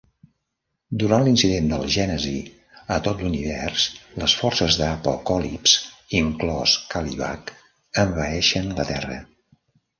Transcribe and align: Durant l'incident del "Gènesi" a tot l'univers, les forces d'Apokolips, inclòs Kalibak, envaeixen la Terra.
Durant 1.01 1.25
l'incident 1.25 1.67
del 1.73 1.83
"Gènesi" 1.95 2.31
a 2.95 2.97
tot 3.09 3.21
l'univers, 3.27 3.85
les 4.23 4.37
forces 4.41 4.79
d'Apokolips, 4.81 5.77
inclòs 6.23 6.77
Kalibak, 6.97 7.57
envaeixen 8.09 8.77
la 8.83 8.91
Terra. 8.93 9.23